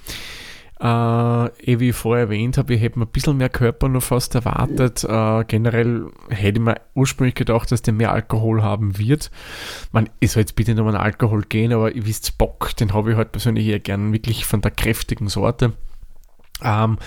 [0.78, 4.04] Äh, eh wie ich vorher erwähnt habe, ich hätte mir ein bisschen mehr Körper noch
[4.04, 5.06] fast erwartet.
[5.06, 9.32] Äh, generell hätte ich mir ursprünglich gedacht, dass der mehr Alkohol haben wird.
[9.94, 13.12] Man, es soll jetzt bitte nur um Alkohol gehen, aber ihr wisst, Bock, den habe
[13.12, 15.74] ich halt persönlich eher gern wirklich von der kräftigen Sorte.
[16.62, 16.98] Ähm,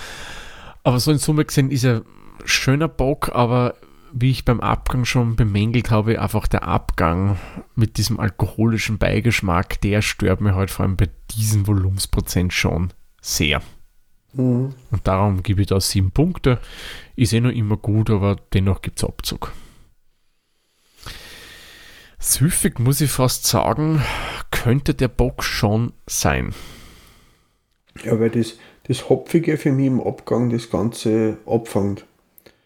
[0.83, 2.01] aber so in Summe gesehen ist er
[2.45, 3.75] schöner Bock, aber
[4.11, 7.37] wie ich beim Abgang schon bemängelt habe, einfach der Abgang
[7.75, 13.61] mit diesem alkoholischen Beigeschmack, der stört mir halt vor allem bei diesem Volumensprozent schon sehr.
[14.33, 14.73] Mhm.
[14.91, 16.59] Und darum gebe ich da sieben Punkte.
[17.15, 19.51] Ist eh noch immer gut, aber dennoch gibt es Abzug.
[22.19, 24.01] Süffig muss ich fast sagen,
[24.51, 26.53] könnte der Bock schon sein.
[28.03, 32.05] Ja, weil das, das Hopfige für mich im Abgang das Ganze abfängt.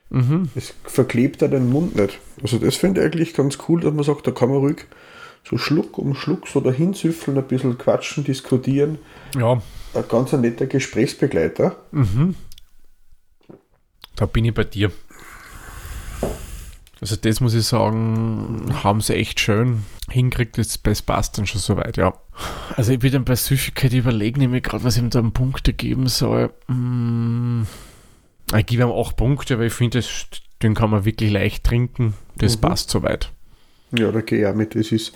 [0.10, 0.50] Mhm.
[0.56, 2.20] Es verklebt da den Mund nicht.
[2.42, 4.86] Also das finde ich eigentlich ganz cool, dass man sagt, da kann man ruhig
[5.44, 8.98] so Schluck um Schluck so dahin süffeln, ein bisschen quatschen, diskutieren.
[9.36, 9.62] Ja.
[9.94, 11.76] Ein ganz netter Gesprächsbegleiter.
[11.92, 12.36] Mhm.
[14.16, 14.92] Da bin ich bei dir.
[17.02, 21.98] Also das muss ich sagen, haben sie echt schön hingekriegt, das, passt dann schon soweit,
[21.98, 22.14] ja.
[22.78, 25.74] Also ich bin dann bei Süffigkeit überlegen, nämlich gerade, was ich ihm da an Punkte
[25.74, 26.52] geben soll.
[26.68, 27.66] Mmh.
[28.58, 30.02] Ich gebe ihm auch Punkte, weil ich finde,
[30.62, 32.14] den kann man wirklich leicht trinken.
[32.38, 32.62] Das mhm.
[32.62, 33.32] passt soweit.
[33.92, 34.76] Ja, da gehe ich auch mit.
[34.76, 35.14] Es ist,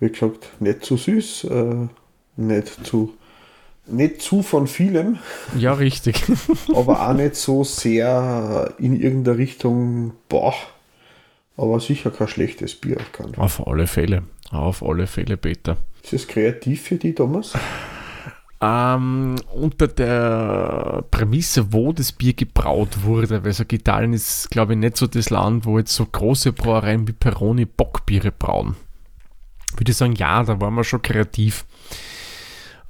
[0.00, 1.88] wie gesagt, nicht zu süß, äh,
[2.36, 3.14] nicht zu
[3.92, 5.18] nicht zu von vielem.
[5.56, 6.24] Ja, richtig.
[6.74, 10.54] aber auch nicht so sehr in irgendeiner Richtung, boah,
[11.56, 13.34] aber sicher kein schlechtes Bier kann.
[13.36, 14.22] Auf alle Fälle.
[14.50, 15.76] Auf alle Fälle, Peter.
[16.02, 17.52] Ist es kreativ für die, Thomas?
[18.62, 24.78] ähm, unter der Prämisse, wo das Bier gebraut wurde, weil so Italien ist, glaube ich,
[24.78, 28.76] nicht so das Land, wo jetzt so große Brauereien wie Peroni Bockbiere brauen.
[29.76, 31.64] Würde ich sagen, ja, da waren wir schon kreativ.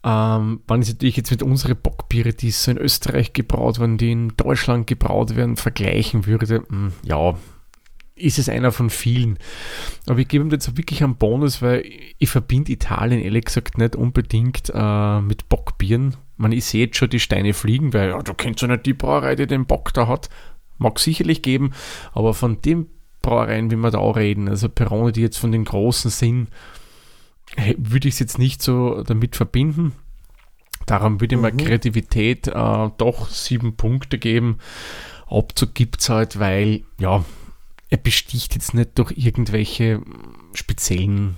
[0.02, 4.12] Ähm, wenn ich natürlich jetzt mit unseren Bockbiere, die so in Österreich gebraut werden, die
[4.12, 7.34] in Deutschland gebraut werden, vergleichen würde, mh, hm, ja,
[8.20, 9.38] ist es einer von vielen.
[10.06, 11.84] Aber ich gebe ihm jetzt wirklich einen Bonus, weil
[12.18, 16.16] ich verbinde Italien ehrlich gesagt nicht unbedingt äh, mit Bockbieren.
[16.36, 18.94] Man, ich sehe jetzt schon die Steine fliegen, weil ja, du kennst ja nicht die
[18.94, 20.28] Brauerei, die den Bock da hat.
[20.78, 21.72] Mag sicherlich geben,
[22.12, 22.86] aber von den
[23.20, 26.48] Brauereien, wie wir da auch reden, also Perone, die jetzt von den großen sind,
[27.76, 29.92] würde ich es jetzt nicht so damit verbinden.
[30.86, 31.42] Darum würde ich mhm.
[31.42, 34.58] mal Kreativität äh, doch sieben Punkte geben.
[35.28, 37.24] Abzug gibt es halt, weil, ja,
[37.90, 40.00] er besticht jetzt nicht durch irgendwelche
[40.54, 41.36] speziellen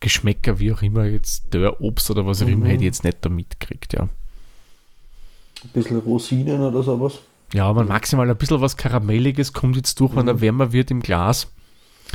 [0.00, 2.52] Geschmäcker, wie auch immer, jetzt Dörrobst oder was auch mhm.
[2.52, 4.02] immer, hätte ich jetzt nicht da mitkriegt, ja.
[4.02, 7.20] Ein bisschen Rosinen oder sowas.
[7.52, 10.16] Ja, aber maximal ein bisschen was Karamelliges kommt jetzt durch, mhm.
[10.16, 11.52] wenn er wärmer wird im Glas.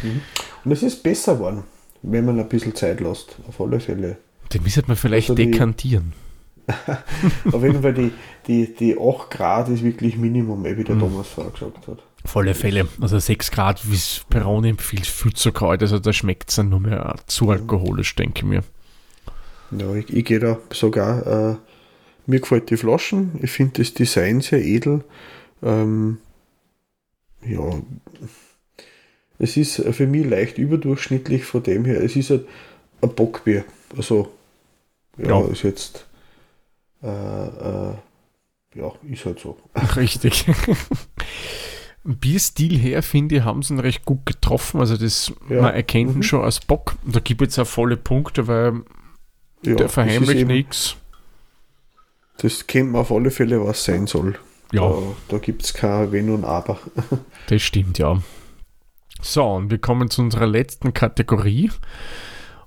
[0.04, 0.22] Mhm.
[0.66, 1.64] Und es ist besser geworden,
[2.02, 4.18] wenn man ein bisschen Zeit lässt, auf alle Fälle.
[4.54, 6.14] Den müsste man vielleicht also dekantieren.
[7.52, 8.12] auf jeden Fall die,
[8.48, 11.00] die, die 8 Grad ist wirklich Minimum, wie der mhm.
[11.00, 12.04] Thomas vorher gesagt hat.
[12.26, 12.88] Volle Fälle.
[13.02, 15.82] Also 6 Grad, wie es Peroni empfiehlt, viel zu kalt.
[15.82, 18.64] Also da schmeckt es dann nur mehr zu alkoholisch, denke ich mir.
[19.72, 21.26] Ja, ich, ich gehe da sogar.
[21.52, 21.56] Äh,
[22.26, 23.40] mir gefällt die Flaschen.
[23.42, 25.04] Ich finde das Design sehr edel.
[25.64, 26.18] Ähm,
[27.46, 27.82] ja,
[29.40, 32.04] es ist für mich leicht überdurchschnittlich von dem her.
[32.04, 32.46] Es ist ein,
[33.02, 33.64] ein Bockbier.
[33.98, 34.32] Also,
[35.18, 35.48] ja, ja.
[35.48, 36.06] ist jetzt.
[37.02, 37.94] Äh, äh,
[38.76, 39.58] ja, ist halt so.
[39.96, 40.46] Richtig.
[42.04, 44.80] Bierstil her, finde ich, haben sie ihn recht gut getroffen.
[44.80, 45.62] Also das, ja.
[45.62, 46.24] man erkennt ihn mhm.
[46.24, 46.96] schon als Bock.
[47.06, 48.82] Da gibt es auch volle Punkte, weil
[49.64, 50.98] ja, der verheimlicht nichts.
[52.38, 54.38] Das kennt man auf alle Fälle, was sein soll.
[54.72, 54.90] Ja.
[54.90, 56.80] Da, da gibt es kein Wenn und Aber.
[57.48, 58.22] das stimmt, ja.
[59.22, 61.72] So, und wir kommen zu unserer letzten Kategorie.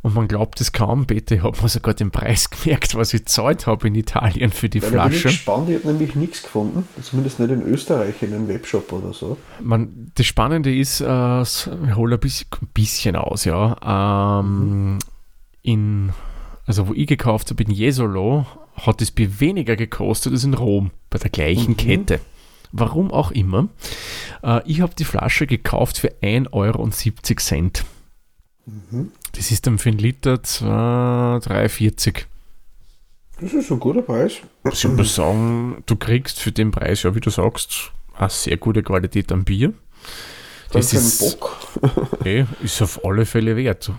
[0.03, 3.27] Und man glaubt es kaum, Peter, ich habe mir sogar den Preis gemerkt, was ich
[3.27, 5.15] zahlt habe in Italien für die ja, Flasche.
[5.15, 8.93] Ich bin gespannt, ich habe nämlich nichts gefunden, zumindest nicht in Österreich in einem Webshop
[8.93, 9.37] oder so.
[9.61, 14.41] Man, das Spannende ist, äh, ich hole ein bisschen, ein bisschen aus, ja.
[14.41, 14.99] Ähm, mhm.
[15.62, 16.12] in,
[16.67, 20.91] also wo ich gekauft habe, in Jesolo, hat das Bier weniger gekostet als in Rom,
[21.11, 21.77] bei der gleichen mhm.
[21.77, 22.21] Kette.
[22.73, 23.69] Warum auch immer.
[24.43, 26.87] Äh, ich habe die Flasche gekauft für 1,70 Euro.
[28.67, 29.13] Mhm.
[29.33, 32.25] Das ist dann für einen Liter 3,40.
[33.41, 34.35] Das ist ein guter Preis.
[34.71, 38.83] Ich würde sagen, du kriegst für den Preis, ja, wie du sagst, eine sehr gute
[38.83, 39.73] Qualität an Bier.
[40.71, 41.57] Das, das ist, Bock.
[42.13, 43.91] okay, ist auf alle Fälle wert.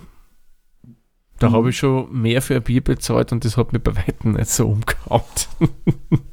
[1.40, 1.54] Da mhm.
[1.54, 4.50] habe ich schon mehr für ein Bier bezahlt und das hat mich bei weitem nicht
[4.50, 5.24] so umgehauen.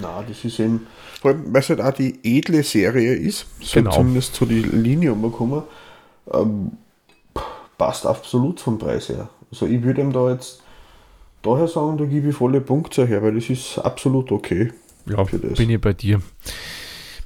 [0.00, 0.86] Na, das ist eben,
[1.20, 3.90] vor allem, weil es halt auch die edle Serie ist, so Genau.
[3.92, 5.62] zumindest zu die Linie umgekommen,
[6.32, 6.72] ähm,
[7.76, 9.28] passt absolut vom Preis her.
[9.50, 10.62] Also ich würde ihm da jetzt
[11.42, 14.72] daher sagen, da gebe ich volle Punkte her, weil das ist absolut okay.
[15.06, 16.20] Ja, bin ich bei dir.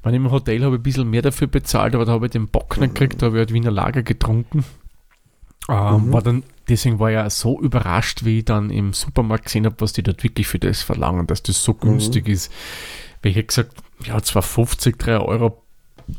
[0.05, 2.49] Meine, Im Hotel habe ich ein bisschen mehr dafür bezahlt, aber da habe ich den
[2.49, 4.65] Bock nicht gekriegt, da habe ich halt Wiener Lager getrunken.
[5.69, 6.13] Ähm, Mhm.
[6.13, 9.77] war dann, deswegen war ich ja so überrascht, wie ich dann im Supermarkt gesehen habe,
[9.81, 12.53] was die dort wirklich für das verlangen, dass das so günstig ist.
[13.23, 15.63] Weil ich hätte gesagt, ja, zwar 50, 3 Euro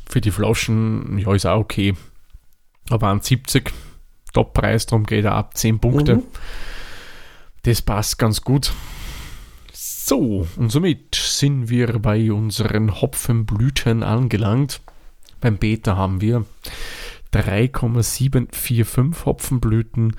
[0.08, 1.94] für die Flaschen, ja, ist auch okay.
[2.90, 3.72] Aber an 70
[4.34, 6.18] Toppreis, darum geht er ab 10 Punkte.
[6.18, 6.24] Mhm.
[7.64, 8.74] Das passt ganz gut.
[9.72, 14.82] So, und somit sind wir bei unseren Hopfenblüten angelangt.
[15.40, 16.46] Beim Beta haben wir
[17.34, 20.16] 3,745 Hopfenblüten.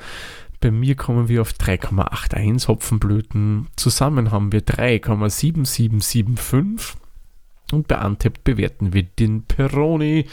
[0.60, 3.66] Bei mir kommen wir auf 3,81 Hopfenblüten.
[3.76, 6.94] Zusammen haben wir 3,7775.
[7.72, 10.26] Und bei Antep bewerten wir den Peroni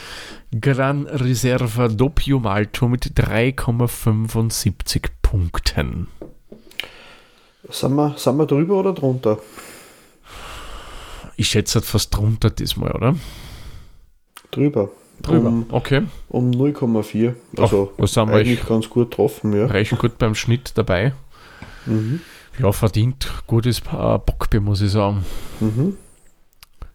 [0.59, 6.07] Gran Reserva Doppio Malto mit 3,75 Punkten.
[7.69, 9.39] Sind wir, sind wir drüber oder drunter?
[11.37, 13.15] Ich schätze fast drunter diesmal, oder?
[14.51, 14.89] Drüber.
[15.21, 15.49] Drüber.
[15.49, 16.03] Um, Okay.
[16.29, 17.33] um 0,4.
[17.57, 19.65] Also Ach, was haben wir eigentlich ganz gut getroffen, ja.
[19.65, 21.13] Recht gut beim Schnitt dabei.
[21.85, 22.21] Mhm.
[22.59, 25.25] Ja, verdient gutes äh, Bockbier, muss ich sagen.
[25.59, 25.97] Mhm.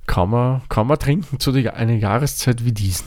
[0.07, 3.07] Kann man, kann man trinken zu der, einer Jahreszeit wie diesen.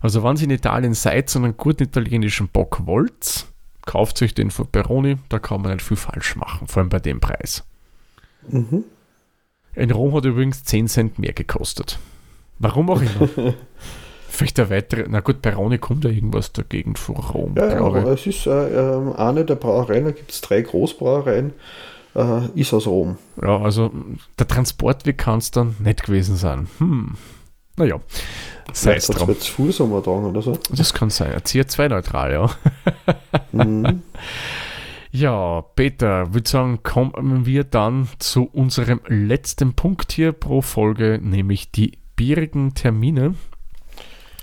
[0.00, 3.46] Also, wenn ihr in Italien seid und einen guten italienischen Bock wollt,
[3.86, 7.00] kauft euch den von Peroni, da kann man nicht viel falsch machen, vor allem bei
[7.00, 7.64] dem Preis.
[8.48, 8.84] Mhm.
[9.76, 11.98] Ein Rom hat übrigens 10 Cent mehr gekostet.
[12.60, 13.28] Warum auch immer.
[14.28, 17.98] Vielleicht der weitere, na gut, Peroni kommt ja irgendwas dagegen von Rom, Ja, ja, glaube
[18.00, 18.26] aber ich.
[18.28, 21.52] es ist äh, ähm, eine der Brauereien, da gibt es drei Großbrauereien,
[22.14, 23.18] äh, ist aus Rom.
[23.42, 23.90] Ja, also
[24.38, 26.68] der Transportweg kann es dann nicht gewesen sein.
[26.78, 27.16] Hm.
[27.76, 28.00] Naja,
[28.72, 29.36] sei es drum.
[29.38, 30.56] zu Fuß umgetragen oder so.
[30.70, 31.32] Das kann sein.
[31.32, 32.50] CO2-neutral, ja.
[33.52, 34.02] Mhm.
[35.12, 41.72] Ja, Peter, würde sagen, kommen wir dann zu unserem letzten Punkt hier pro Folge, nämlich
[41.72, 43.34] die bierigen Termine.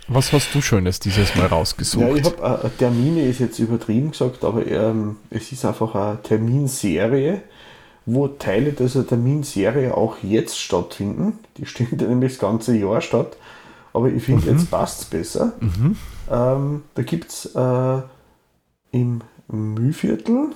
[0.08, 2.02] Was hast du Schönes dieses Mal rausgesucht?
[2.02, 6.20] Ja, ich habe äh, Termine ist jetzt übertrieben gesagt, aber ähm, es ist einfach eine
[6.24, 7.44] Terminserie,
[8.08, 11.38] wo Teile dieser Terminserie auch jetzt stattfinden.
[11.58, 13.38] Die stimmt nämlich das ganze Jahr statt.
[13.94, 15.54] Aber ich finde, jetzt passt es besser.
[15.60, 15.96] mhm.
[16.32, 18.02] Ähm, da gibt es äh,
[18.92, 20.50] im Mühlviertel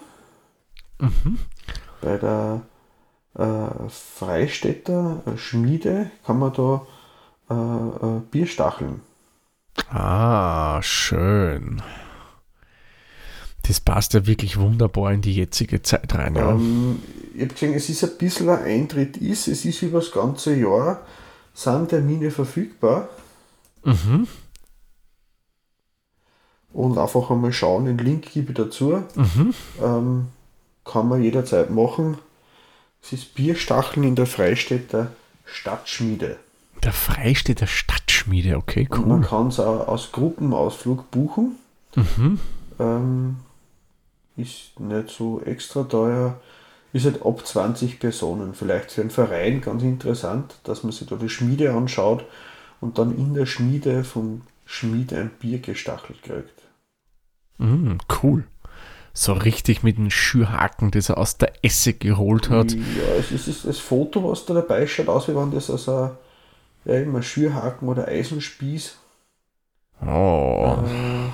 [0.97, 1.37] Mhm.
[2.01, 2.61] bei der
[3.37, 6.81] äh, Freistädter äh, Schmiede kann man da
[7.51, 9.01] äh, äh, Bier stacheln.
[9.89, 11.81] Ah, schön.
[13.67, 16.51] Das passt ja wirklich wunderbar in die jetzige Zeit rein, ja.
[16.51, 17.01] Ähm,
[17.35, 20.55] ich habe gesehen, es ist ein bisschen ein Eintritt ist, es ist über das ganze
[20.55, 21.01] Jahr,
[21.53, 23.09] sind Termine verfügbar
[23.83, 24.27] Mhm.
[26.73, 29.53] und einfach einmal schauen, den Link gebe ich dazu, Mhm.
[29.81, 30.27] ähm,
[30.85, 32.17] kann man jederzeit machen.
[33.03, 35.11] Es ist Bierstacheln in der Freistädter
[35.45, 36.37] Stadtschmiede.
[36.83, 39.27] Der Freistädter Stadtschmiede, okay, Und man cool.
[39.27, 41.57] kann es auch als Gruppenausflug buchen.
[41.95, 42.39] Mhm.
[42.79, 43.35] Ähm,
[44.35, 46.39] ist nicht so extra teuer.
[46.93, 48.53] Ist halt ab 20 Personen.
[48.53, 52.25] Vielleicht für einen Verein ganz interessant, dass man sich da die Schmiede anschaut
[52.81, 56.61] und dann in der Schmiede vom Schmied ein Bier gestachelt kriegt.
[57.59, 58.45] Mhm, cool.
[59.13, 62.71] So richtig mit dem Schürhaken, das er aus der Esse geholt hat.
[62.71, 62.77] Ja,
[63.19, 66.11] es ist das, Foto, was da dabei schaut aus, wie wenn das aus ein,
[66.85, 68.97] ja, ein Schürhaken oder Eisenspieß.
[70.05, 71.29] Oh, Äh,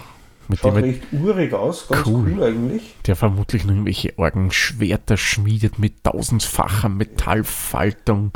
[0.49, 2.33] mit schaut dem recht urig aus, ganz Cool.
[2.33, 2.95] cool, eigentlich.
[3.05, 8.31] der vermutlich noch irgendwelche argen Schwerter schmiedet mit tausendfacher Metallfaltung.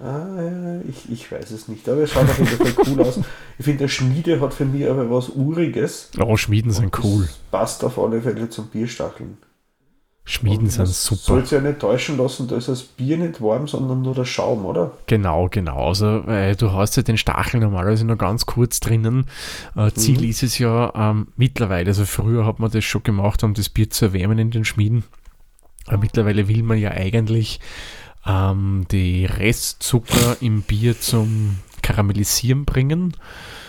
[0.00, 3.18] Ah, ja, ich, ich weiß es nicht, aber es schaut auf jeden Fall cool aus.
[3.58, 6.10] Ich finde, der Schmiede hat für mich aber was Uriges.
[6.20, 7.28] Oh, Schmieden sind cool.
[7.50, 9.38] Passt auf alle Fälle zum Bierstacheln.
[10.30, 11.22] Schmieden Und sind super.
[11.22, 14.26] Soll sich ja nicht täuschen lassen, da ist das Bier nicht warm, sondern nur der
[14.26, 14.90] Schaum, oder?
[15.06, 15.88] Genau, genau.
[15.88, 19.24] Also äh, du hast ja den Stachel normalerweise nur ganz kurz drinnen.
[19.74, 20.28] Äh, Ziel Mhm.
[20.28, 23.88] ist es ja ähm, mittlerweile, also früher hat man das schon gemacht, um das Bier
[23.88, 25.04] zu erwärmen in den Schmieden.
[25.86, 27.58] Aber mittlerweile will man ja eigentlich
[28.26, 33.14] ähm, die Restzucker im Bier zum Karamellisieren bringen,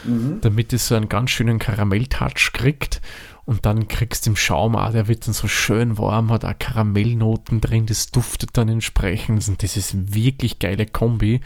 [0.04, 0.39] Mhm.
[0.41, 3.02] damit es so einen ganz schönen Karamelltouch kriegt.
[3.49, 6.53] Und dann kriegst du den Schaum auch, der wird dann so schön warm, hat auch
[6.59, 9.47] Karamellnoten drin, das duftet dann entsprechend.
[9.47, 11.41] Und das ist wirklich geile Kombi.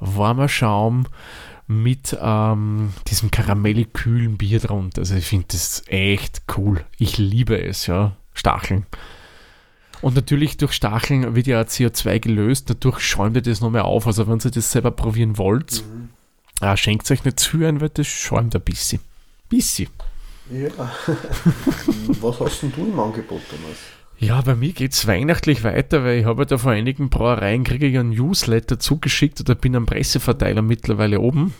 [0.00, 1.06] Warmer Schaum
[1.68, 5.02] mit ähm, diesem karamellig kühlen Bier drunter.
[5.02, 6.84] Also ich finde das echt cool.
[6.98, 8.16] Ich liebe es, ja.
[8.32, 8.84] Stacheln.
[10.02, 14.08] Und natürlich durch Stacheln wird ja CO2 gelöst, dadurch schäumt ihr das noch mehr auf.
[14.08, 16.08] Also wenn ihr das selber probieren wollt, mhm.
[16.66, 18.98] äh, schenkt euch nicht zu ein, weil das schäumt ein bisschen.
[19.48, 19.88] Bisschen.
[20.50, 20.68] Ja.
[22.20, 23.78] Was hast denn du im Angebot, Thomas?
[24.18, 27.86] Ja, bei mir geht es weihnachtlich weiter, weil ich habe da vor einigen Brauereien kriege
[27.86, 31.52] ich einen Newsletter zugeschickt oder bin am Presseverteiler mittlerweile oben.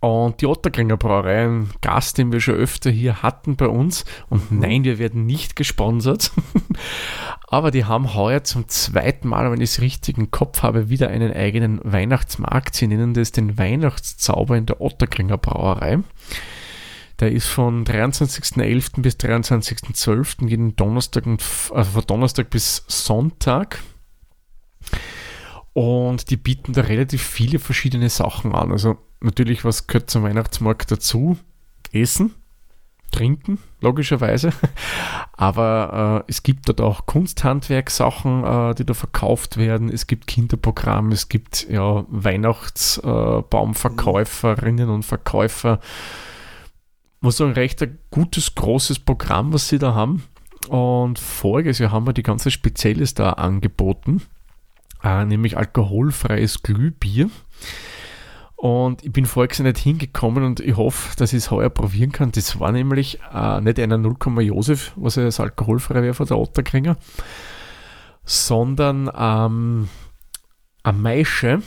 [0.00, 4.04] Und die Otterkringer Brauerei, ein Gast, den wir schon öfter hier hatten bei uns.
[4.28, 4.58] Und mhm.
[4.58, 6.32] nein, wir werden nicht gesponsert.
[7.46, 11.06] Aber die haben heuer zum zweiten Mal, wenn ich es richtig im Kopf habe, wieder
[11.08, 12.74] einen eigenen Weihnachtsmarkt.
[12.74, 16.00] Sie nennen das den Weihnachtszauber in der Otterkringer Brauerei.
[17.22, 19.00] Der ist von 23.11.
[19.00, 20.48] bis 23.12.
[20.48, 21.40] jeden Donnerstag, und,
[21.72, 23.78] also von Donnerstag bis Sonntag.
[25.72, 28.72] Und die bieten da relativ viele verschiedene Sachen an.
[28.72, 31.38] Also natürlich, was gehört zum Weihnachtsmarkt dazu?
[31.92, 32.34] Essen,
[33.12, 34.52] trinken, logischerweise.
[35.32, 39.90] Aber äh, es gibt dort auch Kunsthandwerksachen, äh, die da verkauft werden.
[39.90, 45.78] Es gibt Kinderprogramm, es gibt ja Weihnachtsbaumverkäuferinnen äh, und Verkäufer
[47.22, 50.24] muss sagen, recht ein gutes, großes Programm, was sie da haben.
[50.68, 54.22] Und voriges Jahr haben wir die ganze Spezielles da angeboten,
[55.02, 57.30] äh, nämlich alkoholfreies Glühbier.
[58.56, 62.12] Und ich bin voriges Jahr nicht hingekommen und ich hoffe, dass ich es heuer probieren
[62.12, 62.30] kann.
[62.30, 66.38] Das war nämlich äh, nicht einer 0, Josef, was ja das alkoholfrei wäre von der
[66.38, 66.96] Otterkringer,
[68.24, 69.88] sondern ähm,
[70.84, 71.62] eine Maische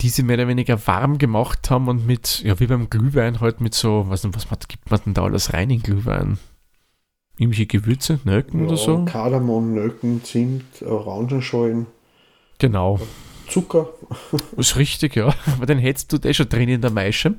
[0.00, 3.60] die sie mehr oder weniger warm gemacht haben und mit, ja, wie beim Glühwein halt
[3.60, 6.38] mit so, was, was gibt man denn da alles rein in Glühwein?
[7.38, 9.04] Irgendwelche Gewürze, Nelken ja, oder so?
[9.06, 11.86] Kardamom, Nelken, Zimt, Orangenschalen.
[12.58, 13.00] Genau.
[13.48, 13.88] Zucker.
[14.58, 15.34] ist richtig, ja.
[15.56, 17.36] Aber den hättest du eh schon drin in der Maische.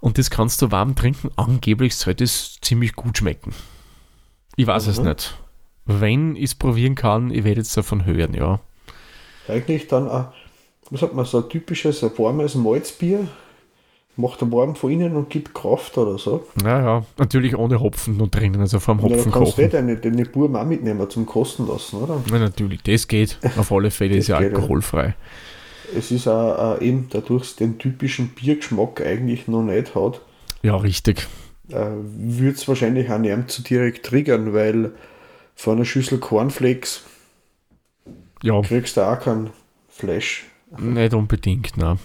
[0.00, 1.30] Und das kannst du warm trinken.
[1.34, 3.52] Angeblich sollte es ziemlich gut schmecken.
[4.54, 4.92] Ich weiß mhm.
[4.92, 5.38] es nicht.
[5.84, 8.60] Wenn ich es probieren kann, ich werde jetzt davon hören, ja.
[9.48, 10.32] Eigentlich dann auch
[10.90, 13.26] was sagt man, so ein typisches, ein warmes Malzbier,
[14.16, 16.46] macht er warm von innen und gibt Kraft oder so.
[16.62, 19.32] Naja, natürlich ohne Hopfen noch drinnen, also vom Hopfen ja, kochen.
[19.32, 22.22] kannst du deine, deine Burm auch mitnehmen zum Kosten lassen, oder?
[22.30, 23.38] Ja, natürlich, das geht.
[23.56, 25.14] Auf alle Fälle ist ja alkoholfrei.
[25.96, 30.20] Es ist auch, eben dadurch den typischen Biergeschmack eigentlich noch nicht hat.
[30.62, 31.28] Ja, richtig.
[31.68, 34.92] Äh, Würde es wahrscheinlich auch nicht zu direkt triggern, weil
[35.54, 37.02] von einer Schüssel Cornflakes
[38.42, 38.60] ja.
[38.62, 39.50] kriegst du auch keinen
[39.88, 40.44] Flash.
[40.78, 41.98] Nicht unbedingt, nein.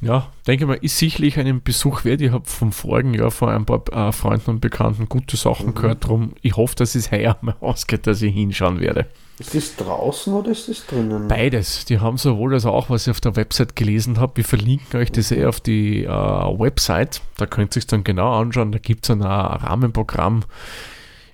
[0.00, 2.22] Ja, denke mal, ist sicherlich einen Besuch wert.
[2.22, 5.74] Ich habe vom vorigen Jahr vor ein paar äh, Freunden und Bekannten gute Sachen mhm.
[5.74, 6.04] gehört.
[6.04, 9.06] Darum, ich hoffe, dass es heuer mal ausgeht, dass ich hinschauen werde.
[9.38, 11.28] Ist das draußen oder ist das drinnen?
[11.28, 11.84] Beides.
[11.84, 14.38] Die haben sowohl als auch, was ich auf der Website gelesen habe.
[14.38, 17.20] Wir verlinken euch das eh auf die äh, Website.
[17.36, 18.72] Da könnt ihr es dann genau anschauen.
[18.72, 20.44] Da gibt es ein Rahmenprogramm.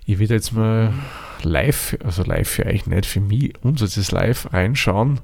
[0.06, 0.92] Ich werde jetzt mal
[1.42, 5.20] live, also live für euch nicht, für mich, unser ist live reinschauen.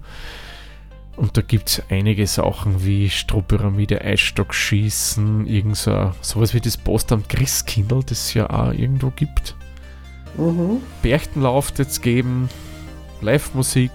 [1.17, 7.29] Und da gibt es einige Sachen wie Strohpyramide, Eisstockschießen, irgend so, sowas wie das Postamt
[7.29, 9.55] Christkindl, das es ja auch irgendwo gibt.
[10.37, 10.81] Mhm.
[11.03, 12.49] Berchtenlauf jetzt geben,
[13.21, 13.91] Live-Musik.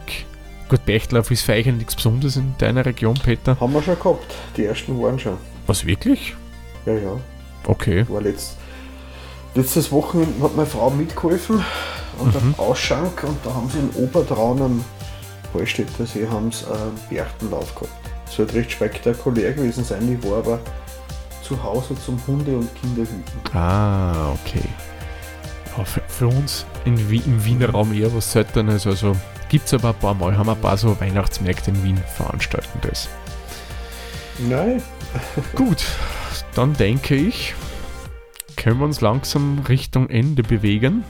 [0.69, 3.59] Gut, Berchtlauf ist für euch nichts Besonderes in deiner Region, Peter.
[3.59, 4.35] Haben wir schon gehabt.
[4.57, 5.37] Die ersten waren schon.
[5.67, 6.35] Was, wirklich?
[6.85, 7.19] Ja, ja.
[7.65, 8.05] Okay.
[8.09, 8.57] War letzt,
[9.53, 11.63] letztes Wochenende hat meine Frau mitgeholfen
[12.19, 12.55] an mhm.
[12.57, 14.85] der Ausschank und da haben sie in Obertraun einen
[15.55, 17.91] Hallstätter See haben sie einen Berchtenlauf gehabt.
[18.27, 20.59] Es wird recht spektakulär gewesen sein, ich war aber
[21.41, 23.23] zu Hause zum Hunde- und Kinderhüten.
[23.53, 24.67] Ah, okay.
[25.77, 29.15] Ja, für, für, uns in, im Wiener Raum eher was Seltenes, also
[29.49, 33.07] gibt es aber ein paar Mal, haben ein paar so Weihnachtsmärkte in Wien veranstalten das.
[34.39, 34.81] Nein.
[35.55, 35.85] Gut,
[36.55, 37.53] dann denke ich,
[38.55, 41.03] können wir uns langsam Richtung Ende bewegen.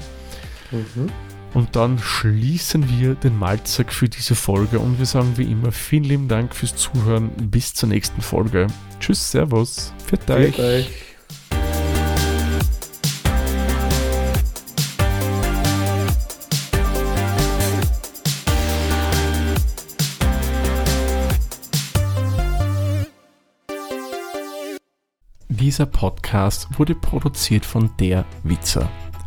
[0.71, 1.09] Mhm.
[1.55, 6.03] Und dann schließen wir den Malzack für diese Folge und wir sagen wie immer vielen
[6.03, 7.29] lieben Dank fürs Zuhören.
[7.49, 8.67] Bis zur nächsten Folge.
[8.99, 9.93] Tschüss, Servus.
[10.05, 10.59] Für euch.
[10.59, 10.89] euch.
[25.47, 28.89] Dieser Podcast wurde produziert von der Witzer.